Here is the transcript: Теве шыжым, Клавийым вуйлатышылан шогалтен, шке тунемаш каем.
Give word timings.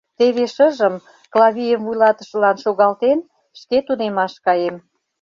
Теве 0.17 0.45
шыжым, 0.55 0.95
Клавийым 1.31 1.81
вуйлатышылан 1.85 2.57
шогалтен, 2.63 3.19
шке 3.59 3.77
тунемаш 3.85 4.33
каем. 4.45 4.75